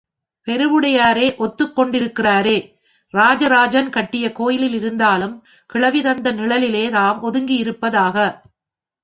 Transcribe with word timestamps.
பெருவுடையாரே 0.47 1.25
ஒத்துக் 1.37 1.75
கொண்டிருக்கிறாரே, 1.79 2.55
ராஜராஜன் 3.13 3.89
கட்டிய 3.89 4.31
கோயிலில் 4.31 4.73
இருந்தாலும் 4.73 5.35
கிழவி 5.65 6.01
தந்த 6.01 6.33
நிழலிலே 6.33 6.89
தாம் 6.89 7.21
ஒதுங்கியிருப்பதாக. 7.23 8.17